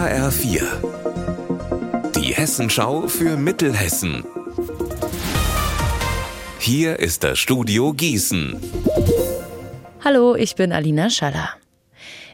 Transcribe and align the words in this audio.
HR4. 0.00 0.62
Die 2.16 2.32
Hessenschau 2.32 3.06
für 3.06 3.36
Mittelhessen. 3.36 4.24
Hier 6.58 6.98
ist 6.98 7.22
das 7.22 7.38
Studio 7.38 7.92
Gießen. 7.92 8.58
Hallo, 10.02 10.36
ich 10.36 10.54
bin 10.54 10.72
Alina 10.72 11.10
Schaller. 11.10 11.50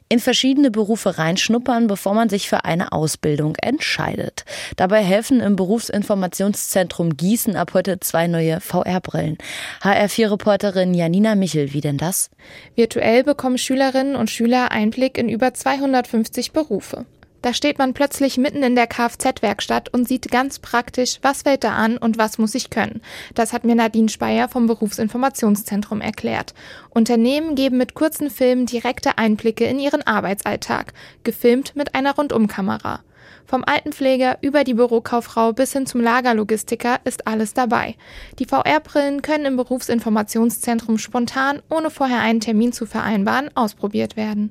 In 0.09 0.21
verschiedene 0.21 0.71
Berufe 0.71 1.19
reinschnuppern, 1.19 1.89
bevor 1.89 2.15
man 2.15 2.29
sich 2.29 2.49
für 2.49 2.65
eine 2.65 2.93
Ausbildung 2.93 3.57
entscheidet. 3.57 4.45
Dabei 4.77 5.03
helfen 5.03 5.41
im 5.41 5.57
Berufsinformationszentrum 5.57 7.17
Gießen 7.17 7.57
ab 7.57 7.75
heute 7.75 7.99
zwei 7.99 8.29
neue 8.29 8.61
VR-Brillen. 8.61 9.39
HR4-Reporterin 9.83 10.95
Janina 10.95 11.35
Michel, 11.35 11.73
wie 11.73 11.81
denn 11.81 11.99
das? 11.99 12.31
Virtuell 12.77 13.25
bekommen 13.25 13.59
Schülerinnen 13.59 14.15
und 14.15 14.31
Schüler 14.31 14.71
Einblick 14.71 15.19
in 15.19 15.29
über 15.29 15.53
250 15.53 16.53
Berufe. 16.53 17.07
Da 17.47 17.55
steht 17.55 17.79
man 17.79 17.95
plötzlich 17.95 18.39
mitten 18.39 18.65
in 18.65 18.75
der 18.75 18.89
Kfz-Werkstatt 18.89 19.95
und 19.95 20.09
sieht 20.09 20.33
ganz 20.33 20.59
praktisch, 20.59 21.21
was 21.23 21.43
fällt 21.43 21.63
da 21.63 21.77
an 21.77 21.97
und 21.97 22.19
was 22.19 22.39
muss 22.39 22.57
ich 22.57 22.71
können. 22.71 23.01
Das 23.35 23.53
hat 23.53 23.63
mir 23.63 23.77
Nadine 23.77 24.09
Speyer 24.09 24.49
vom 24.49 24.67
Berufsinformationszentrum 24.67 26.01
erklärt. 26.01 26.55
Unternehmen 26.91 27.55
geben 27.55 27.77
mit 27.77 27.95
kurzen 27.95 28.31
Filmen 28.31 28.67
direkte 28.67 29.17
Einblicke 29.17 29.65
in 29.65 29.79
ihren 29.79 30.05
Arbeitsalltag, 30.05 30.93
gefilmt 31.23 31.77
mit 31.77 31.95
einer 31.95 32.17
Rundumkamera. 32.17 33.05
Vom 33.45 33.63
Altenpfleger 33.65 34.39
über 34.41 34.65
die 34.65 34.75
Bürokauffrau 34.75 35.53
bis 35.53 35.73
hin 35.73 35.87
zum 35.87 36.01
Lagerlogistiker 36.01 36.99
ist 37.05 37.29
alles 37.29 37.55
dabei. 37.55 37.95
Die 38.41 38.47
VR-Brillen 38.47 39.23
können 39.23 39.45
im 39.45 39.57
Berufsinformationszentrum 39.57 40.99
spontan, 40.99 41.63
ohne 41.71 41.91
vorher 41.91 42.23
einen 42.23 42.41
Termin 42.41 42.73
zu 42.73 42.87
vereinbaren, 42.87 43.51
ausprobiert 43.55 44.17
werden. 44.17 44.51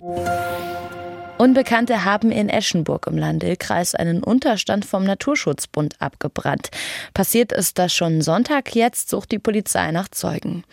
Unbekannte 1.37 2.05
haben 2.05 2.31
in 2.31 2.47
Eschenburg 2.47 3.07
im 3.07 3.17
Landil-Kreis 3.17 3.93
einen 3.93 4.23
Unterstand 4.23 4.85
vom 4.85 5.03
Naturschutzbund 5.03 6.01
abgebrannt. 6.01 6.69
Passiert 7.13 7.51
ist 7.51 7.77
das 7.77 7.93
schon 7.93 8.21
Sonntag, 8.21 8.73
jetzt 8.73 9.09
sucht 9.09 9.33
die 9.33 9.39
Polizei 9.39 9.91
nach 9.91 10.07
Zeugen. 10.07 10.63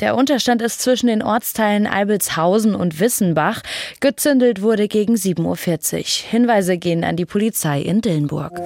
Der 0.00 0.16
Unterstand 0.16 0.60
ist 0.60 0.80
zwischen 0.80 1.06
den 1.06 1.22
Ortsteilen 1.22 1.86
Eibelshausen 1.86 2.74
und 2.74 2.98
Wissenbach. 2.98 3.62
Gezündelt 4.00 4.60
wurde 4.60 4.88
gegen 4.88 5.14
7.40 5.14 5.44
Uhr. 5.44 6.30
Hinweise 6.30 6.78
gehen 6.78 7.04
an 7.04 7.14
die 7.14 7.26
Polizei 7.26 7.80
in 7.80 8.00
Dillenburg. 8.00 8.60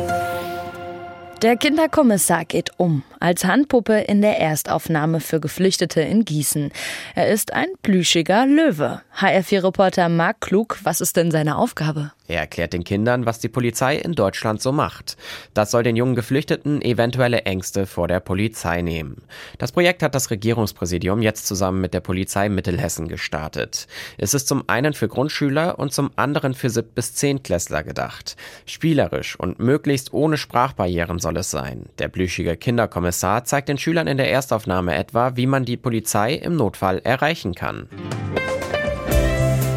Der 1.42 1.56
Kinderkommissar 1.56 2.44
geht 2.44 2.70
um 2.76 3.02
als 3.18 3.44
Handpuppe 3.44 3.98
in 4.02 4.22
der 4.22 4.38
Erstaufnahme 4.38 5.18
für 5.18 5.40
Geflüchtete 5.40 6.00
in 6.00 6.24
Gießen. 6.24 6.70
Er 7.16 7.30
ist 7.30 7.52
ein 7.52 7.66
plüschiger 7.82 8.46
Löwe. 8.46 9.02
HR4-Reporter 9.18 10.08
Marc 10.08 10.40
Klug, 10.40 10.78
was 10.84 11.00
ist 11.00 11.16
denn 11.16 11.32
seine 11.32 11.56
Aufgabe? 11.58 12.12
Er 12.32 12.40
erklärt 12.40 12.72
den 12.72 12.82
Kindern, 12.82 13.26
was 13.26 13.40
die 13.40 13.50
Polizei 13.50 13.94
in 13.96 14.14
Deutschland 14.14 14.62
so 14.62 14.72
macht. 14.72 15.18
Das 15.52 15.70
soll 15.70 15.82
den 15.82 15.96
jungen 15.96 16.14
Geflüchteten 16.14 16.80
eventuelle 16.80 17.42
Ängste 17.42 17.84
vor 17.84 18.08
der 18.08 18.20
Polizei 18.20 18.80
nehmen. 18.80 19.18
Das 19.58 19.70
Projekt 19.70 20.02
hat 20.02 20.14
das 20.14 20.30
Regierungspräsidium 20.30 21.20
jetzt 21.20 21.46
zusammen 21.46 21.82
mit 21.82 21.92
der 21.92 22.00
Polizei 22.00 22.48
Mittelhessen 22.48 23.06
gestartet. 23.06 23.86
Es 24.16 24.32
ist 24.32 24.48
zum 24.48 24.66
einen 24.66 24.94
für 24.94 25.08
Grundschüler 25.08 25.78
und 25.78 25.92
zum 25.92 26.10
anderen 26.16 26.54
für 26.54 26.70
Sieb- 26.70 26.94
bis 26.94 27.14
Zehntklässler 27.14 27.82
gedacht. 27.82 28.38
Spielerisch 28.64 29.38
und 29.38 29.58
möglichst 29.58 30.14
ohne 30.14 30.38
Sprachbarrieren 30.38 31.18
soll 31.18 31.36
es 31.36 31.50
sein. 31.50 31.84
Der 31.98 32.08
plüschige 32.08 32.56
Kinderkommissar 32.56 33.44
zeigt 33.44 33.68
den 33.68 33.76
Schülern 33.76 34.06
in 34.06 34.16
der 34.16 34.30
Erstaufnahme 34.30 34.94
etwa, 34.94 35.36
wie 35.36 35.46
man 35.46 35.66
die 35.66 35.76
Polizei 35.76 36.32
im 36.32 36.56
Notfall 36.56 36.98
erreichen 37.04 37.54
kann. 37.54 37.90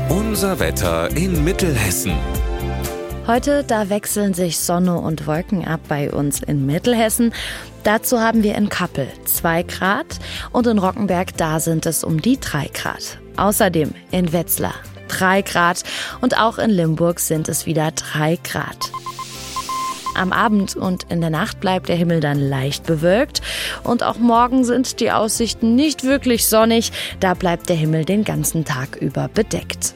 Unser 0.08 0.58
Wetter 0.62 1.10
in 1.18 1.44
Mittelhessen. 1.44 2.14
Heute, 3.28 3.64
da 3.64 3.90
wechseln 3.90 4.36
sich 4.36 4.60
Sonne 4.60 5.00
und 5.00 5.26
Wolken 5.26 5.66
ab 5.66 5.80
bei 5.88 6.12
uns 6.12 6.44
in 6.44 6.68
Mittelhessen. 6.68 7.34
Dazu 7.84 8.20
haben 8.20 8.44
wir 8.44 8.54
in 8.54 8.70
Kappel 8.70 9.08
2 9.26 9.64
Grad 9.64 10.20
und 10.52 10.68
in 10.68 10.78
Rockenberg, 10.78 11.36
da 11.36 11.60
sind 11.60 11.88
es 11.88 12.04
um 12.04 12.22
die 12.22 12.40
3 12.40 12.70
Grad. 12.72 13.18
Außerdem 13.36 13.96
in 14.12 14.32
Wetzlar 14.32 14.76
3 15.08 15.42
Grad 15.42 15.82
und 16.22 16.38
auch 16.38 16.60
in 16.60 16.70
Limburg 16.70 17.20
sind 17.20 17.50
es 17.50 17.66
wieder 17.66 17.90
3 17.90 18.38
Grad. 18.44 18.78
Am 20.14 20.32
Abend 20.32 20.76
und 20.76 21.06
in 21.10 21.20
der 21.20 21.32
Nacht 21.32 21.60
bleibt 21.60 21.90
der 21.90 21.96
Himmel 21.96 22.20
dann 22.20 22.40
leicht 22.40 22.86
bewölkt 22.86 23.42
und 23.84 24.04
auch 24.04 24.20
morgen 24.20 24.64
sind 24.64 25.00
die 25.00 25.12
Aussichten 25.12 25.74
nicht 25.74 26.04
wirklich 26.04 26.46
sonnig, 26.46 26.92
da 27.22 27.34
bleibt 27.34 27.70
der 27.70 27.76
Himmel 27.76 28.06
den 28.06 28.24
ganzen 28.24 28.66
Tag 28.66 28.98
über 28.98 29.30
bedeckt. 29.30 29.96